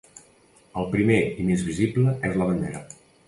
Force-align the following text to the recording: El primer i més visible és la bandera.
El 0.83 0.87
primer 0.95 1.19
i 1.43 1.45
més 1.51 1.65
visible 1.69 2.17
és 2.31 2.39
la 2.43 2.51
bandera. 2.53 2.85